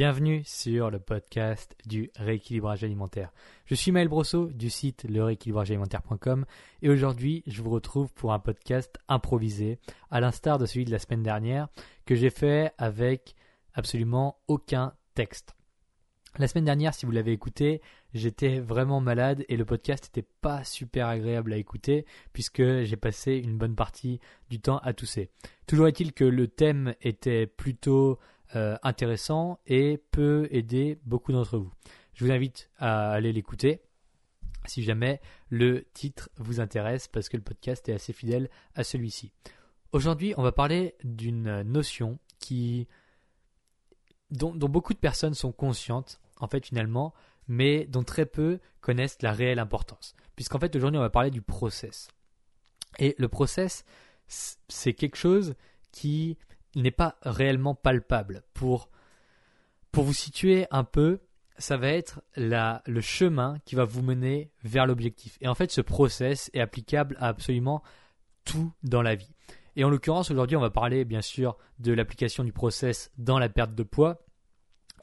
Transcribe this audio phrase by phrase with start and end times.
[0.00, 3.34] Bienvenue sur le podcast du rééquilibrage alimentaire.
[3.66, 6.46] Je suis Maël Brosseau du site lerééquilibragealimentaire.com
[6.80, 9.78] et aujourd'hui je vous retrouve pour un podcast improvisé
[10.10, 11.68] à l'instar de celui de la semaine dernière
[12.06, 13.34] que j'ai fait avec
[13.74, 15.54] absolument aucun texte.
[16.38, 17.82] La semaine dernière, si vous l'avez écouté,
[18.14, 23.34] j'étais vraiment malade et le podcast n'était pas super agréable à écouter puisque j'ai passé
[23.36, 25.28] une bonne partie du temps à tousser.
[25.66, 28.18] Toujours est-il que le thème était plutôt
[28.56, 31.72] euh, intéressant et peut aider beaucoup d'entre vous.
[32.14, 33.80] Je vous invite à aller l'écouter
[34.66, 39.32] si jamais le titre vous intéresse parce que le podcast est assez fidèle à celui-ci.
[39.92, 42.86] Aujourd'hui, on va parler d'une notion qui
[44.30, 47.14] dont, dont, beaucoup de personnes sont conscientes en fait finalement,
[47.48, 50.14] mais dont très peu connaissent la réelle importance.
[50.36, 52.08] Puisqu'en fait aujourd'hui, on va parler du process.
[52.98, 53.84] Et le process,
[54.26, 55.54] c'est quelque chose
[55.92, 56.38] qui
[56.74, 58.42] n'est pas réellement palpable.
[58.54, 58.88] Pour,
[59.92, 61.20] vous situer un peu,
[61.58, 65.36] ça va être la, le chemin qui va vous mener vers l'objectif.
[65.40, 67.82] Et en fait, ce process est applicable à absolument
[68.44, 69.34] tout dans la vie.
[69.76, 73.48] Et en l'occurrence, aujourd'hui, on va parler bien sûr de l'application du process dans la
[73.48, 74.24] perte de poids.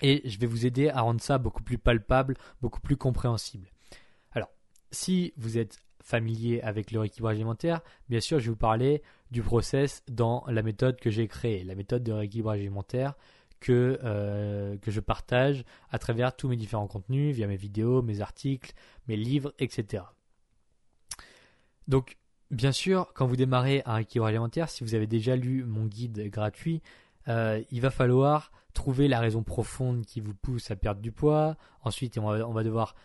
[0.02, 3.72] Et je vais vous aider à rendre ça beaucoup plus palpable, beaucoup plus compréhensible.
[4.32, 4.50] Alors,
[4.92, 9.42] si vous êtes familier avec le rééquilibrage alimentaire, bien sûr, je vais vous parler du
[9.42, 13.16] process dans la méthode que j'ai créée, la méthode de rééquilibrage alimentaire
[13.60, 18.22] que, euh, que je partage à travers tous mes différents contenus, via mes vidéos, mes
[18.22, 18.72] articles,
[19.10, 20.04] mes livres, etc.
[21.90, 22.16] Donc,
[22.52, 26.30] bien sûr, quand vous démarrez un rééquilibrage alimentaire, si vous avez déjà lu mon guide
[26.30, 26.82] gratuit,
[27.28, 31.58] euh, il va falloir trouver la raison profonde qui vous pousse à perdre du poids.
[31.82, 32.96] Ensuite, on va, on va devoir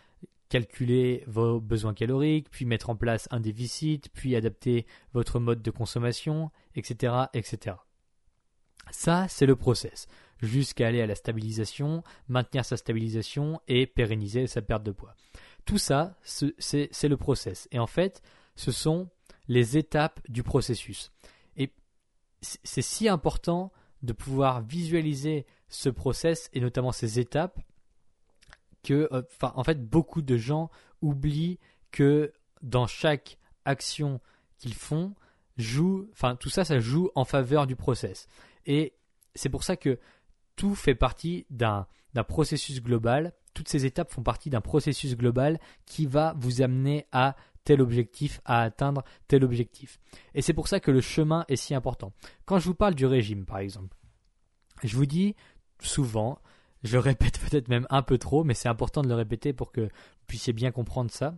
[0.49, 5.71] calculer vos besoins caloriques, puis mettre en place un déficit, puis adapter votre mode de
[5.71, 7.25] consommation, etc.
[7.33, 7.77] etc.
[8.91, 10.07] Ça, c'est le process,
[10.41, 15.15] jusqu'à aller à la stabilisation, maintenir sa stabilisation et pérenniser sa perte de poids.
[15.65, 17.67] Tout ça, c'est le process.
[17.71, 18.21] Et en fait,
[18.55, 19.09] ce sont
[19.47, 21.11] les étapes du processus.
[21.57, 21.73] Et
[22.41, 23.71] c'est si important
[24.03, 27.59] de pouvoir visualiser ce process et notamment ces étapes
[28.83, 30.69] que, euh, en fait, beaucoup de gens
[31.01, 31.59] oublient
[31.91, 34.19] que dans chaque action
[34.57, 35.15] qu'ils font,
[35.57, 38.27] joue, enfin, tout ça, ça joue en faveur du process.
[38.65, 38.93] Et
[39.35, 39.99] c'est pour ça que
[40.55, 41.87] tout fait partie d'un
[42.27, 43.33] processus global.
[43.53, 48.41] Toutes ces étapes font partie d'un processus global qui va vous amener à tel objectif,
[48.45, 49.99] à atteindre tel objectif.
[50.33, 52.13] Et c'est pour ça que le chemin est si important.
[52.45, 53.95] Quand je vous parle du régime, par exemple,
[54.83, 55.35] je vous dis
[55.79, 56.39] souvent,
[56.83, 59.81] je répète peut-être même un peu trop, mais c'est important de le répéter pour que
[59.81, 61.35] vous puissiez bien comprendre ça.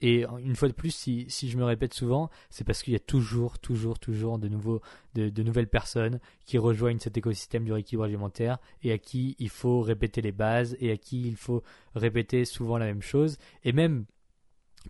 [0.00, 2.96] Et une fois de plus, si, si je me répète souvent, c'est parce qu'il y
[2.96, 8.10] a toujours, toujours, toujours de, de, de, nouvelles personnes qui rejoignent cet écosystème du rééquilibrage
[8.10, 11.64] alimentaire et à qui il faut répéter les bases et à qui il faut
[11.96, 13.38] répéter souvent la même chose.
[13.64, 14.04] Et même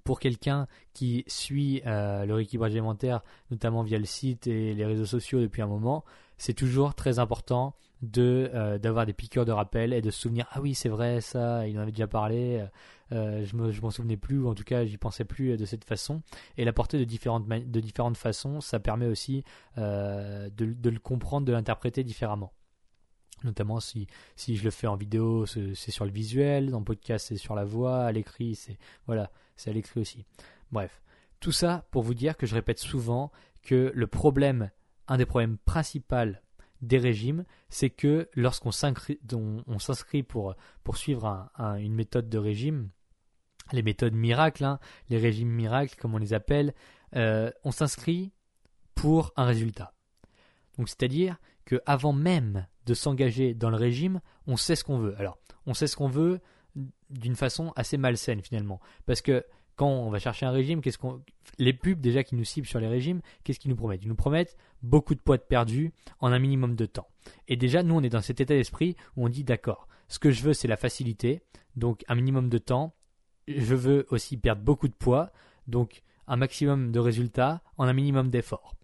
[0.05, 5.07] pour quelqu'un qui suit euh, le rééquilibrage alimentaire, notamment via le site et les réseaux
[5.07, 6.05] sociaux depuis un moment,
[6.37, 10.47] c'est toujours très important de euh, d'avoir des piqûres de rappel et de se souvenir
[10.53, 12.65] ah oui c'est vrai ça il en avait déjà parlé
[13.11, 15.65] euh, je me je m'en souvenais plus ou en tout cas j'y pensais plus de
[15.65, 16.23] cette façon.
[16.57, 19.43] Et l'apporter de différentes de différentes façons ça permet aussi
[19.77, 22.53] de, de, le comprendre de l'interpréter différemment
[23.45, 24.07] notamment si
[24.37, 27.65] si je le fais en vidéo c'est sur le visuel en podcast c'est sur la
[27.65, 30.25] voix à l'écrit c'est voilà c'est à l'écrit aussi
[30.73, 31.03] bref
[31.41, 33.31] tout ça pour vous dire que je répète souvent
[33.63, 34.71] que le problème
[35.09, 36.35] un des problèmes principaux
[36.83, 40.55] des régimes, c'est que lorsqu'on s'inscrit pour,
[40.85, 42.91] pour suivre une méthode de régime,
[43.73, 46.75] les méthodes miracles, hein, les régimes miracles comme on les appelle,
[47.17, 48.33] euh, on s'inscrit
[48.95, 49.95] pour un résultat.
[50.79, 51.39] Donc c'est-à-dire
[51.69, 55.15] qu'avant même de s'engager dans le régime, on sait ce qu'on veut.
[55.19, 56.41] Alors, on sait ce qu'on veut
[57.11, 59.45] d'une façon assez malsaine finalement, parce que
[59.77, 61.23] quand on va chercher un régime, qu'est-ce qu'on
[61.59, 64.03] les pubs déjà qui nous ciblent sur les régimes, qu'est-ce qu'ils nous promettent?
[64.03, 67.09] Ils nous promettent beaucoup de poids de perdu en un minimum de temps.
[67.47, 70.31] Et déjà, nous, on est dans cet état d'esprit où on dit d'accord, ce que
[70.31, 71.43] je veux, c'est la facilité,
[71.77, 72.95] donc un minimum de temps.
[73.47, 75.31] Je veux aussi perdre beaucoup de poids,
[75.67, 78.75] donc un maximum de résultats en un minimum d'efforts.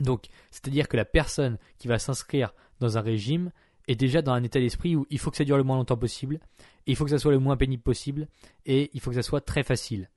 [0.00, 3.50] Donc, c'est-à-dire que la personne qui va s'inscrire dans un régime
[3.86, 5.96] est déjà dans un état d'esprit où il faut que ça dure le moins longtemps
[5.96, 6.40] possible,
[6.86, 8.28] il faut que ça soit le moins pénible possible,
[8.66, 10.08] et il faut que ça soit très facile.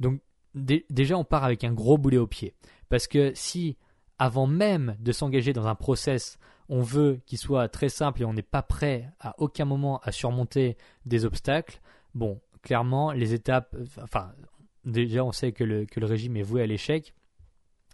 [0.00, 0.20] Donc
[0.54, 2.54] déjà, on part avec un gros boulet au pied.
[2.88, 3.76] Parce que si,
[4.18, 6.38] avant même de s'engager dans un process,
[6.68, 10.12] on veut qu'il soit très simple et on n'est pas prêt à aucun moment à
[10.12, 11.80] surmonter des obstacles,
[12.14, 14.32] bon, clairement, les étapes, enfin,
[14.84, 17.14] déjà, on sait que le, que le régime est voué à l'échec.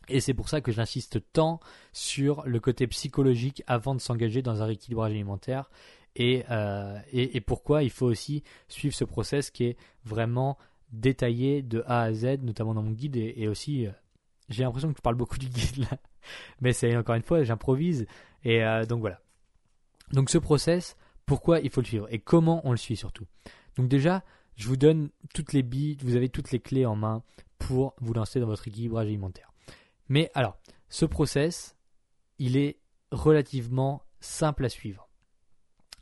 [0.09, 1.61] Et c'est pour ça que j'insiste tant
[1.93, 5.71] sur le côté psychologique avant de s'engager dans un rééquilibrage alimentaire
[6.21, 10.59] euh, et, pourquoi il faut aussi suivre ce process qui est vraiment
[10.91, 13.91] détaillé de A à Z, notamment dans mon guide et, aussi euh,
[14.51, 15.99] j'ai l'impression que je parle beaucoup du guide là,
[16.61, 18.07] mais c'est encore une fois j'improvise
[18.45, 19.21] et euh, donc voilà.
[20.13, 22.07] Donc ce process, pourquoi il faut le suivre?
[22.11, 23.27] Et comment on le suit surtout?
[23.77, 24.23] Donc déjà,
[24.57, 27.23] je vous donne toutes les billes, vous avez toutes les clés en main
[27.59, 29.52] pour vous lancer dans votre équilibrage alimentaire.
[30.13, 30.59] Mais alors,
[30.91, 31.75] ce process,
[32.39, 32.79] il est
[33.13, 35.09] relativement simple à suivre.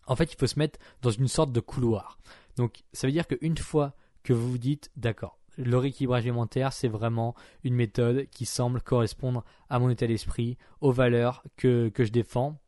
[0.09, 2.19] En fait, il faut se mettre dans une sorte de couloir.
[2.57, 6.89] Donc, ça veut dire qu'une fois que vous vous dites, d'accord, le rééquilibrage alimentaire, c'est
[6.89, 12.61] vraiment une méthode qui semble correspondre à mon état d'esprit, aux valeurs que, je défends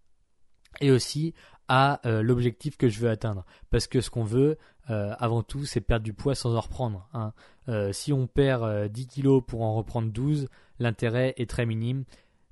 [0.81, 1.35] et aussi
[1.67, 3.45] à euh, l'objectif que je veux atteindre.
[3.69, 4.59] Parce que ce qu'on veut,
[4.91, 7.09] euh, avant tout, c'est perdre du poids sans en reprendre.
[7.15, 7.33] Hein.
[7.69, 10.49] Euh, si on perd 10 kilos pour en reprendre 12,
[10.79, 12.05] l'intérêt est très minime.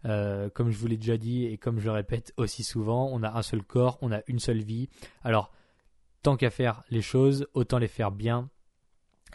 [0.02, 3.36] comme je vous l'ai déjà dit et comme je le répète aussi souvent, on a
[3.36, 4.88] un seul corps, on a une seule vie.
[5.22, 5.50] Alors,
[6.22, 8.48] tant qu'à faire les choses, autant les faire bien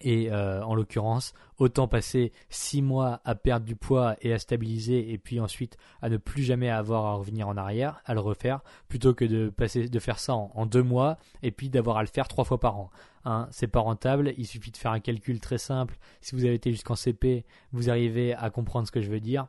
[0.01, 5.11] et euh, en l'occurrence, autant passer six mois à perdre du poids et à stabiliser,
[5.11, 8.61] et puis ensuite à ne plus jamais avoir à revenir en arrière, à le refaire,
[8.87, 12.07] plutôt que de passer de faire ça en, deux mois et puis d'avoir à le
[12.07, 12.89] faire trois fois par an.
[13.23, 14.33] Hein, c'est pas rentable.
[14.37, 15.97] Il suffit de faire un calcul très simple.
[16.21, 19.47] Si vous avez été jusqu'en CP, vous arrivez à comprendre ce que je veux dire.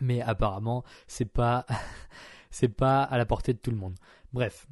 [0.00, 1.66] Mais apparemment, c'est pas
[2.50, 3.94] c'est pas à la portée de tout le monde.
[4.32, 4.66] Bref,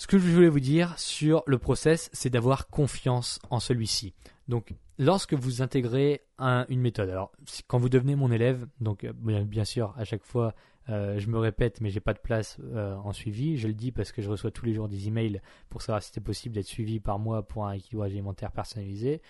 [0.00, 4.14] ce que je voulais vous dire sur le process, c'est d'avoir confiance en celui-ci.
[4.48, 7.32] Donc, lorsque vous intégrez une méthode, alors
[7.66, 10.54] quand vous devenez mon élève, donc euh, bien sûr, à chaque fois,
[10.88, 13.58] euh, je me répète, mais j'ai pas de place euh, en suivi.
[13.58, 16.08] Je le dis parce que je reçois tous les jours des emails pour savoir si
[16.08, 19.20] c'était possible d'être suivi par moi pour un équilibrage alimentaire personnalisé.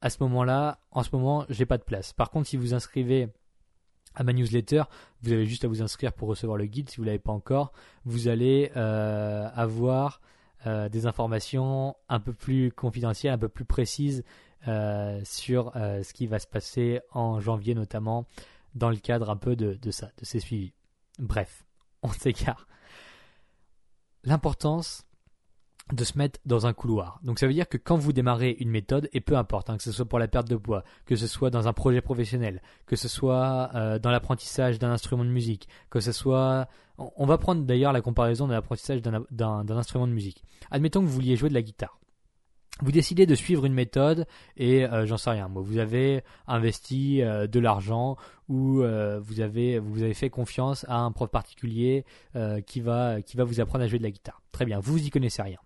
[0.00, 2.12] À ce moment-là, en ce moment, j'ai pas de place.
[2.12, 3.28] Par contre, si vous inscrivez
[4.14, 4.84] à ma newsletter.
[5.22, 7.32] Vous avez juste à vous inscrire pour recevoir le guide si vous ne l'avez pas
[7.32, 7.72] encore.
[8.04, 10.20] Vous allez euh, avoir
[10.66, 14.24] euh, des informations un peu plus confidentielles, un peu plus précises
[14.68, 18.26] euh, sur ce qui va se passer en janvier notamment
[18.74, 20.72] dans le cadre un peu de, ça, de ces suivis.
[21.18, 21.64] Bref,
[22.02, 22.66] on s'égare.
[24.24, 25.04] L'importance
[25.90, 27.18] de se mettre dans un couloir.
[27.22, 29.82] Donc ça veut dire que quand vous démarrez une méthode, et peu importe, hein, que
[29.82, 32.96] ce soit pour la perte de poids, que ce soit dans un projet professionnel, que
[32.96, 36.68] ce soit euh, dans l'apprentissage d'un instrument de musique, que ce soit...
[37.16, 40.44] On va prendre d'ailleurs la comparaison de l'apprentissage d'un instrument de musique.
[40.70, 41.98] Admettons que vous vouliez jouer de la guitare.
[42.80, 44.26] Vous décidez de suivre une méthode
[44.56, 45.48] et euh, j'en sais rien.
[45.48, 48.16] Moi, vous avez investi euh, de l'argent
[48.48, 48.82] ou
[49.22, 52.04] vous avez vous avez fait confiance à un prof particulier
[52.66, 54.42] qui va vous apprendre à jouer de la guitare.
[54.52, 55.58] Très bien, vous y connaissez rien.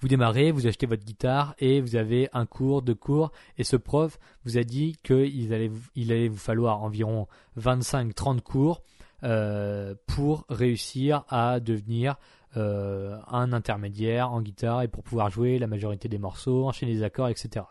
[0.00, 3.76] Vous démarrez, vous achetez votre guitare et vous avez un cours, deux cours, et ce
[3.76, 7.26] prof vous a dit qu'il allait, il allait vous falloir environ
[7.58, 8.82] 25-30 cours
[9.24, 12.16] euh, pour réussir à devenir
[12.56, 17.02] euh, un intermédiaire en guitare et pour pouvoir jouer la majorité des morceaux, enchaîner les
[17.02, 17.66] accords, etc.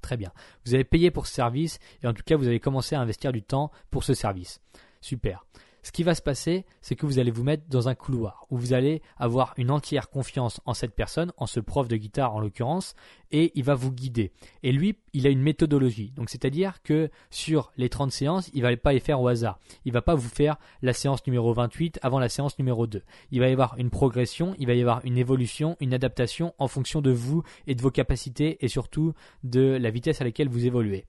[0.00, 0.32] Très bien.
[0.66, 3.30] Vous avez payé pour ce service et en tout cas vous avez commencé à investir
[3.30, 4.60] du temps pour ce service.
[5.00, 5.46] Super
[5.82, 8.56] ce qui va se passer, c'est que vous allez vous mettre dans un couloir où
[8.56, 12.40] vous allez avoir une entière confiance en cette personne, en ce prof de guitare en
[12.40, 12.94] l'occurrence,
[13.32, 14.30] et il va vous guider.
[14.62, 16.12] Et lui, il a une méthodologie.
[16.14, 19.58] Donc c'est-à-dire que sur les 30 séances, il va pas les faire au hasard.
[19.84, 23.02] Il va pas vous faire la séance numéro 28 avant la séance numéro 2.
[23.32, 26.68] Il va y avoir une progression, il va y avoir une évolution, une adaptation en
[26.68, 30.64] fonction de vous et de vos capacités et surtout de la vitesse à laquelle vous
[30.64, 31.06] évoluez.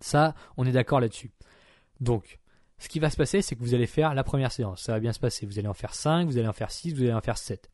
[0.00, 1.32] Ça, on est d'accord là-dessus.
[2.00, 2.38] Donc,
[2.78, 4.82] ce qui va se passer, c'est que vous allez faire la première séance.
[4.82, 5.46] Ça va bien se passer.
[5.46, 7.70] Vous allez en faire 5, vous allez en faire 6, vous allez en faire 7.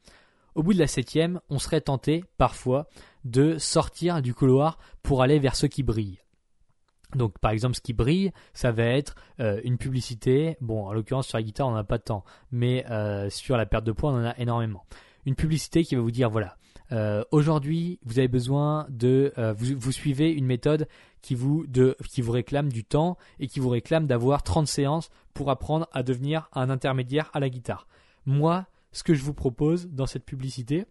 [0.55, 2.89] Au bout de la septième, on serait tenté, parfois,
[3.25, 6.19] de sortir du couloir pour aller vers ce qui brille.
[7.15, 10.57] Donc, par exemple, ce qui brille, ça va être euh, une publicité.
[10.61, 12.25] Bon, en l'occurrence, sur la guitare, on n'a pas de temps.
[12.51, 14.85] Mais euh, sur la perte de poids, on en a énormément.
[15.27, 16.57] Une publicité qui va vous dire, voilà,
[16.93, 20.87] euh, aujourd'hui, vous avez besoin de, euh, vous, suivez une méthode
[21.23, 25.11] qui vous, de, qui vous réclame du temps et qui vous réclame d'avoir 30 séances
[25.33, 27.87] pour apprendre à devenir un intermédiaire à la guitare.
[28.27, 30.85] Moi, ce que je vous propose dans cette publicité,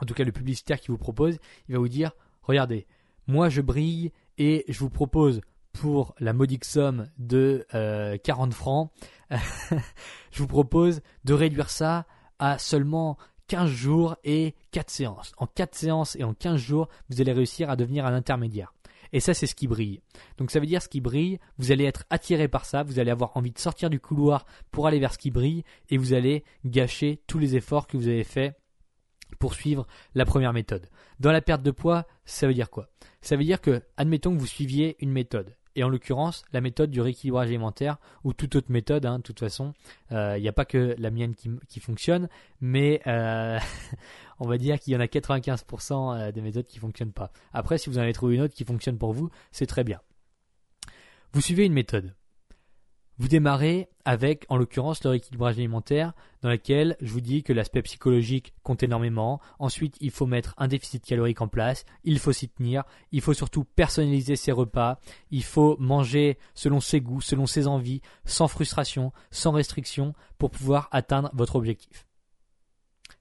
[0.00, 1.38] en tout cas le publicitaire qui vous propose,
[1.68, 2.12] il va vous dire,
[2.42, 2.86] regardez,
[3.26, 5.40] moi je brille et je vous propose
[5.72, 8.92] pour la modique somme de 40 euh, francs,
[9.30, 12.06] je vous propose de réduire ça
[12.38, 13.18] à seulement
[13.50, 15.32] 15 jours et 4 séances.
[15.36, 18.72] En 4 séances et en 15 jours, vous allez réussir à devenir un intermédiaire.
[19.12, 20.02] Et ça, c'est ce qui brille.
[20.38, 23.10] Donc ça veut dire ce qui brille, vous allez être attiré par ça, vous allez
[23.10, 26.44] avoir envie de sortir du couloir pour aller vers ce qui brille, et vous allez
[26.64, 28.56] gâcher tous les efforts que vous avez faits
[29.40, 30.88] pour suivre la première méthode.
[31.18, 32.88] Dans la perte de poids, ça veut dire quoi?
[33.20, 35.56] Ça veut dire que, admettons que vous suiviez une méthode.
[35.80, 39.40] Et en l'occurrence, la méthode du rééquilibrage alimentaire, ou toute autre méthode, hein, de toute
[39.40, 39.72] façon,
[40.12, 42.28] euh, il n'y a pas que la mienne qui, fonctionne,
[42.60, 43.58] mais euh,
[44.40, 47.32] on va dire qu'il y en a 95% euh, des méthodes qui ne fonctionnent pas.
[47.54, 50.02] Après, si vous en avez trouvé une autre qui fonctionne pour vous, c'est très bien.
[51.32, 52.14] Vous suivez une méthode.
[53.20, 57.82] Vous démarrez avec, en l'occurrence, le rééquilibrage alimentaire, dans lequel je vous dis que l'aspect
[57.82, 59.42] psychologique compte énormément.
[59.58, 63.34] Ensuite, il faut mettre un déficit calorique en place, il faut s'y tenir, il faut
[63.34, 65.00] surtout personnaliser ses repas,
[65.30, 70.88] il faut manger selon ses goûts, selon ses envies, sans frustration, sans restriction, pour pouvoir
[70.90, 72.06] atteindre votre objectif.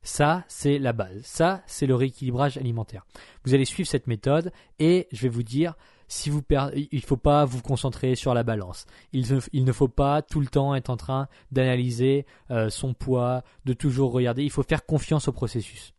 [0.01, 1.23] Ça, c'est la base.
[1.23, 3.05] Ça, c'est le rééquilibrage alimentaire.
[3.43, 5.75] Vous allez suivre cette méthode et je vais vous dire,
[6.09, 8.85] si vous il ne faut pas vous concentrer sur la balance.
[9.13, 9.25] Il
[9.63, 14.11] ne, faut pas tout le temps être en train d'analyser euh, son poids, de toujours
[14.11, 14.43] regarder.
[14.43, 15.93] Il faut faire confiance au processus.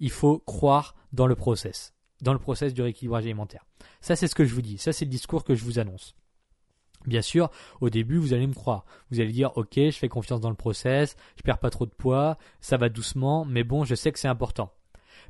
[0.00, 3.66] Il faut croire dans le process, dans le process du rééquilibrage alimentaire.
[4.00, 4.78] Ça, c'est ce que je vous dis.
[4.78, 6.14] Ça, c'est le discours que je vous annonce.
[7.06, 7.50] Bien sûr,
[7.82, 8.86] au début, vous allez me croire.
[9.10, 11.90] Vous allez dire, ok, je fais confiance dans le process, je perds pas trop de
[11.90, 14.72] poids, ça va doucement, mais bon, je sais que c'est important.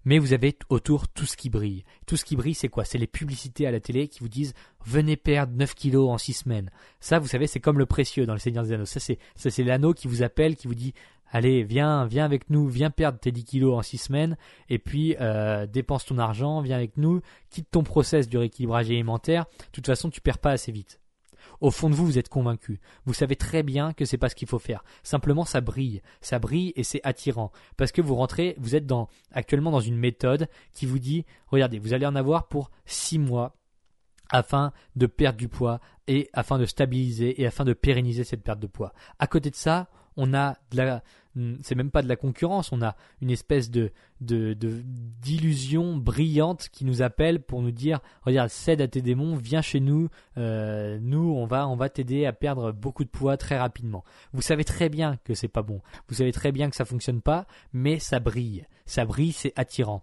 [0.04, 1.84] Mais vous avez autour tout ce qui brille.
[2.06, 2.84] Tout ce qui brille, c'est quoi?
[2.84, 4.54] C'est les publicités à la télé qui vous disent,
[4.86, 6.70] venez perdre 9 kilos en 6 semaines.
[7.00, 8.86] Ça, vous savez, c'est comme le précieux dans le Seigneur des Anneaux.
[8.86, 10.94] Ça, c'est, l'anneau qui vous appelle, qui vous dit,
[11.30, 14.36] allez, viens, viens avec nous, viens perdre tes 10 kilos en 6 semaines,
[14.68, 19.44] et puis euh, dépense ton argent, viens avec nous, quitte ton process du rééquilibrage alimentaire.
[19.44, 20.99] De toute façon, tu perds pas assez vite.
[21.60, 22.80] Au fond de vous, vous êtes convaincu.
[23.04, 24.82] Vous savez très bien que c'est pas ce qu'il faut faire.
[25.02, 26.00] Simplement, ça brille.
[26.20, 27.52] Ça brille et c'est attirant.
[27.76, 28.90] Parce que vous rentrez, vous êtes
[29.32, 33.56] actuellement dans une méthode qui vous dit, regardez, vous allez en avoir pour six mois
[34.30, 38.60] afin de perdre du poids et afin de stabiliser et afin de pérenniser cette perte
[38.60, 38.92] de poids.
[39.18, 41.02] À côté de ça, on a de la,
[41.62, 47.02] c'est même pas de la concurrence, on a une espèce de, d'illusion brillante qui nous
[47.02, 50.08] appelle pour nous dire, regarde, cède à tes démons, viens chez nous,
[50.38, 54.04] euh, nous, on va, on va t'aider à perdre beaucoup de poids très rapidement.
[54.32, 57.22] Vous savez très bien que c'est pas bon, vous savez très bien que ça fonctionne
[57.22, 60.02] pas, mais ça brille, ça brille, c'est attirant.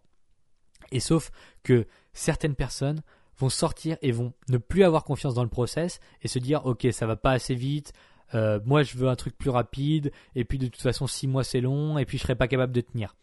[0.91, 1.31] Et sauf
[1.63, 3.01] que certaines personnes
[3.38, 6.88] vont sortir et vont ne plus avoir confiance dans le process et se dire, ok,
[6.91, 7.93] ça va pas assez vite,
[8.34, 11.43] euh, moi je veux un truc plus rapide, et puis de toute façon six mois
[11.43, 13.15] c'est long, et puis je serai pas capable de tenir.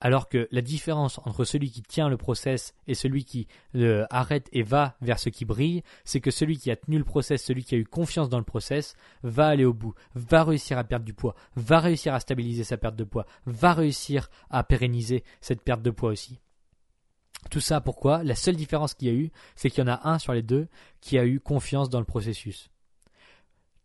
[0.00, 4.48] Alors que la différence entre celui qui tient le process et celui qui le arrête
[4.52, 7.64] et va vers ce qui brille, c'est que celui qui a tenu le process, celui
[7.64, 11.04] qui a eu confiance dans le process, va aller au bout, va réussir à perdre
[11.04, 15.62] du poids, va réussir à stabiliser sa perte de poids, va réussir à pérenniser cette
[15.62, 16.38] perte de poids aussi.
[17.50, 18.22] Tout ça pourquoi?
[18.22, 20.42] La seule différence qu'il y a eu, c'est qu'il y en a un sur les
[20.42, 20.68] deux
[21.00, 22.70] qui a eu confiance dans le processus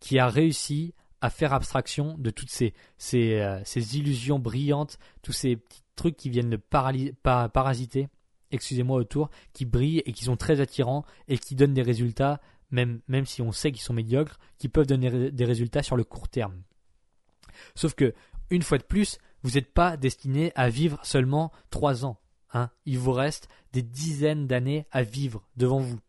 [0.03, 3.61] qui a réussi à faire abstraction de toutes ces, ces, euh,
[3.93, 8.09] illusions brillantes, tous ces petits trucs qui viennent de parasiter,
[8.51, 12.99] excusez-moi, autour, qui brillent et qui sont très attirants et qui donnent des résultats, même,
[13.07, 16.27] même si on sait qu'ils sont médiocres, qui peuvent donner des résultats sur le court
[16.27, 16.61] terme.
[17.75, 18.13] Sauf que,
[18.49, 22.19] une fois de plus, vous n'êtes pas destiné à vivre seulement trois ans.
[22.53, 22.69] Hein.
[22.85, 26.01] Il vous reste des dizaines d'années à vivre devant vous.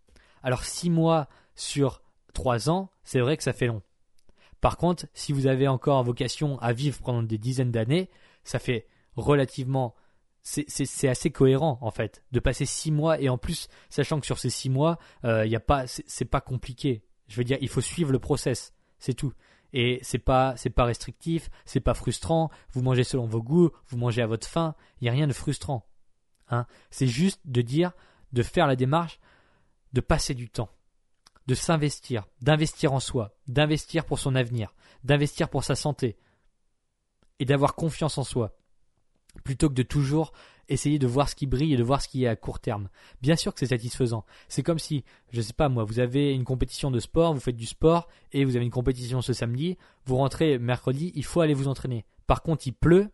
[0.42, 2.02] Alors six mois sur
[2.34, 3.80] trois ans, c'est vrai que ça fait long.
[4.60, 8.10] Par contre, si vous avez encore vocation à vivre pendant des dizaines d'années,
[8.44, 8.86] ça fait
[9.16, 9.94] relativement
[10.42, 14.38] c'est assez cohérent en fait de passer six mois et en plus sachant que sur
[14.38, 17.02] ces six mois il euh, y a pas c'est pas compliqué.
[17.28, 19.32] Je veux dire il faut suivre le process c'est tout.
[19.72, 22.50] Et c'est pas c'est pas restrictif c'est pas frustrant.
[22.72, 25.32] Vous mangez selon vos goûts vous mangez à votre faim il y a rien de
[25.32, 25.86] frustrant
[26.50, 26.66] hein.
[26.90, 27.92] C'est juste de dire
[28.34, 29.20] de faire la démarche
[29.94, 30.68] de passer du temps
[31.46, 36.16] de s'investir, d'investir en soi, d'investir pour son avenir, d'investir pour sa santé,
[37.38, 38.56] et d'avoir confiance en soi,
[39.42, 40.32] plutôt que de toujours
[40.68, 42.88] essayer de voir ce qui brille et de voir ce qui est à court terme.
[43.20, 44.24] Bien sûr que c'est satisfaisant.
[44.48, 47.56] C'est comme si, je sais pas moi, vous avez une compétition de sport, vous faites
[47.56, 51.54] du sport et vous avez une compétition ce samedi, vous rentrez mercredi, il faut aller
[51.54, 52.04] vous entraîner.
[52.26, 53.10] Par contre, il pleut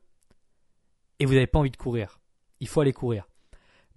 [1.18, 2.20] et vous n'avez pas envie de courir.
[2.60, 3.26] Il faut aller courir.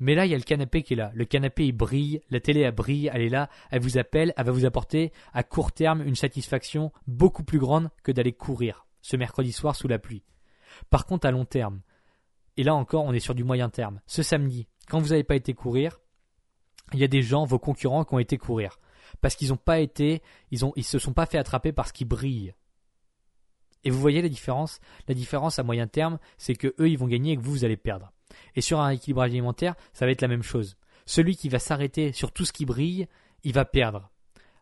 [0.04, 1.14] Mais là, il y a le canapé qui est là.
[1.16, 4.46] Le canapé, il brille, la télé, elle brille, elle est là, elle vous appelle, elle
[4.46, 9.16] va vous apporter à court terme une satisfaction beaucoup plus grande que d'aller courir ce
[9.16, 10.26] mercredi soir sous la pluie.
[10.90, 11.80] Par contre, à long terme,
[12.58, 14.02] et là encore, on est sur du moyen terme.
[14.06, 16.02] Ce samedi, quand vous n'avez pas été courir,
[16.92, 18.82] il y a des gens, vos concurrents, qui ont été courir.
[19.22, 22.54] Parce qu'ils n'ont pas été, ils, se sont pas fait attraper parce qu'ils brillent.
[23.86, 24.82] Et vous voyez la différence?
[25.08, 27.64] La différence à moyen terme, c'est que eux, ils vont gagner et que vous, vous
[27.64, 28.13] allez perdre.
[28.56, 30.78] Et sur un équilibrage alimentaire, ça va être la même chose.
[31.06, 33.08] Celui qui va s'arrêter sur tout ce qui brille,
[33.44, 34.10] il va perdre.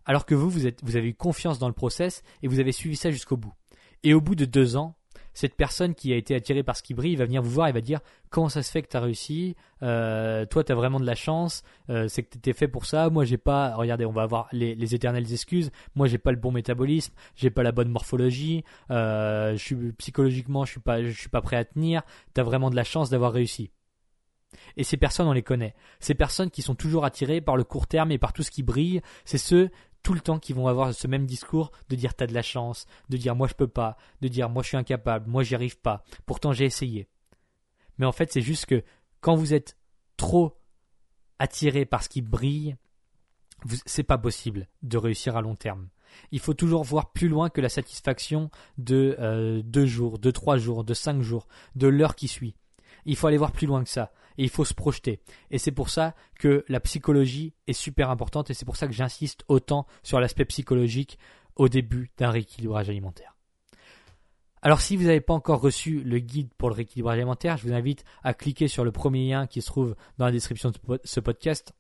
[0.05, 3.11] Alors que vous, vous avez eu confiance dans le process et vous avez suivi ça
[3.11, 3.53] jusqu'au bout.
[4.03, 4.95] Et au bout de deux ans,
[5.33, 7.71] cette personne qui a été attirée par ce qui brille va venir vous voir et
[7.71, 9.55] va dire comment ça se fait que tu as réussi?
[9.83, 11.63] Euh, toi tu as vraiment de la chance.
[11.89, 13.09] Euh, c'est que tu étais fait pour ça.
[13.09, 15.71] Moi j'ai pas regardez on va avoir les, éternelles excuses.
[15.95, 17.13] Moi j'ai pas le bon métabolisme.
[17.35, 18.63] J'ai pas la bonne morphologie.
[18.89, 22.01] Euh, je suis psychologiquement je suis pas suis pas prêt à tenir.
[22.33, 23.71] Tu as vraiment de la chance d'avoir réussi.
[24.77, 25.75] Et ces personnes, on les connaît.
[26.00, 28.63] Ces personnes qui sont toujours attirées par le court terme et par tout ce qui
[28.63, 29.69] brille, c'est ceux
[30.03, 32.86] tout le temps qui vont avoir ce même discours de dire t'as de la chance,
[33.10, 35.79] de dire moi je peux pas, de dire moi je suis incapable, moi j'y arrive
[35.79, 37.08] pas, pourtant j'ai essayé.
[37.98, 38.84] Mais en fait c'est juste que
[39.20, 39.77] quand vous êtes
[40.17, 40.58] trop
[41.39, 42.75] attiré par ce qui brille,
[43.86, 45.89] c'est pas possible de réussir à long terme.
[46.31, 50.58] Il faut toujours voir plus loin que la satisfaction de euh, deux jours, de trois
[50.58, 52.55] jours, de cinq jours, de l'heure qui suit.
[53.05, 55.19] Il faut aller voir plus loin que ça et il faut se projeter.
[55.51, 58.93] Et c'est pour ça que la psychologie est super importante et c'est pour ça que
[58.93, 61.19] j'insiste autant sur l'aspect psychologique
[61.57, 63.38] au début d'un rééquilibrage alimentaire.
[64.63, 67.74] Alors si vous n'avez pas encore reçu le guide pour le rééquilibrage alimentaire, je vous
[67.74, 71.19] invite à cliquer sur le premier lien qui se trouve dans la description de ce
[71.19, 71.74] podcast.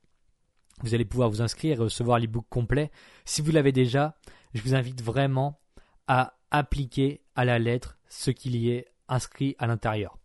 [0.83, 2.91] Vous allez pouvoir vous inscrire et recevoir l'ebook complet.
[3.25, 4.15] Si vous l'avez déjà,
[4.53, 5.59] je vous invite vraiment
[6.07, 10.19] à appliquer à la lettre ce qu'il y est inscrit à l'intérieur.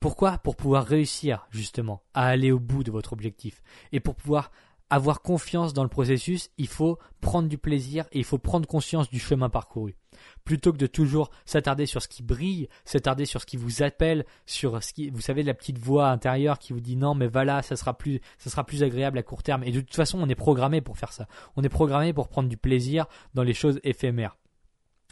[0.00, 3.62] Pourquoi Pour pouvoir réussir justement à aller au bout de votre objectif.
[3.90, 4.50] Et pour pouvoir
[4.90, 9.10] avoir confiance dans le processus, il faut prendre du plaisir et il faut prendre conscience
[9.10, 9.96] du chemin parcouru.
[10.44, 14.24] Plutôt que de toujours s'attarder sur ce qui brille, s'attarder sur ce qui vous appelle,
[14.46, 17.62] sur ce qui, vous savez, la petite voix intérieure qui vous dit non, mais voilà,
[17.62, 19.62] ça sera plus, ça sera plus agréable à court terme.
[19.64, 21.28] Et de toute façon, on est programmé pour faire ça.
[21.56, 24.36] On est programmé pour prendre du plaisir dans les choses éphémères.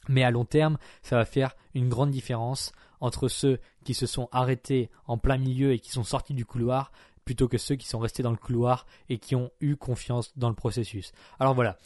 [0.09, 4.29] Mais à long terme, ça va faire une grande différence entre ceux qui se sont
[4.33, 6.93] arrêtés en plein milieu et qui sont sortis du couloir
[7.25, 10.49] plutôt que ceux qui sont restés dans le couloir et qui ont eu confiance dans
[10.49, 11.13] le processus.
[11.39, 11.77] Alors voilà,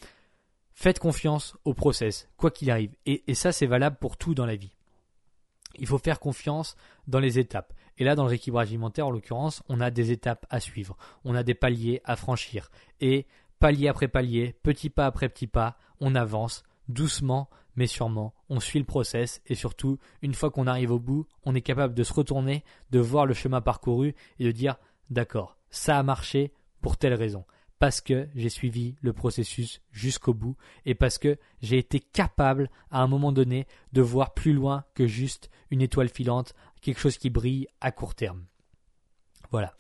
[0.75, 2.95] faites confiance au process, quoi qu'il arrive.
[3.07, 4.77] Et, ça, c'est valable pour tout dans la vie.
[5.79, 7.73] Il faut faire confiance dans les étapes.
[7.97, 10.97] Et là, dans le rééquilibrage alimentaire, en l'occurrence, on a des étapes à suivre.
[11.25, 12.71] On a des paliers à franchir.
[13.01, 13.27] Et
[13.59, 18.79] palier après palier, petit pas après petit pas, on avance doucement mais sûrement, on suit
[18.79, 22.13] le process et surtout, une fois qu'on arrive au bout, on est capable de se
[22.13, 24.77] retourner, de voir le chemin parcouru et de dire
[25.11, 27.45] d'accord, ça a marché pour telle raison.
[27.79, 33.01] Parce que j'ai suivi le processus jusqu'au bout et parce que j'ai été capable à
[33.01, 37.31] un moment donné de voir plus loin que juste une étoile filante, quelque chose qui
[37.31, 38.45] brille à court terme.
[39.51, 39.75] Voilà.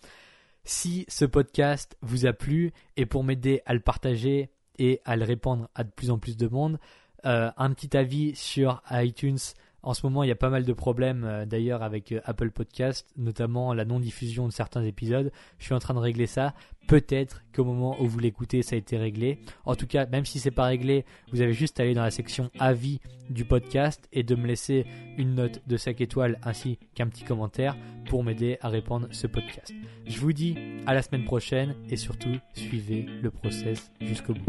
[0.64, 5.24] Si ce podcast vous a plu et pour m'aider à le partager et à le
[5.24, 6.78] répandre à de plus en plus de monde,
[7.26, 9.38] euh, un petit avis sur iTunes.
[9.82, 12.50] En ce moment, il y a pas mal de problèmes euh, d'ailleurs avec euh, Apple
[12.50, 15.32] Podcast, notamment la non-diffusion de certains épisodes.
[15.58, 16.54] Je suis en train de régler ça.
[16.86, 19.38] Peut-être qu'au moment où vous l'écoutez, ça a été réglé.
[19.64, 22.10] En tout cas, même si c'est pas réglé, vous avez juste à aller dans la
[22.10, 24.84] section avis du podcast et de me laisser
[25.16, 29.72] une note de 5 étoiles ainsi qu'un petit commentaire pour m'aider à répandre ce podcast.
[30.06, 30.56] Je vous dis
[30.86, 34.44] à la semaine prochaine et surtout suivez le process jusqu'au bout.